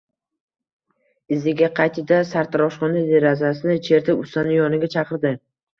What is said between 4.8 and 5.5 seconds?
chaqirdi